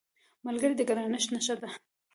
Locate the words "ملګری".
0.45-0.73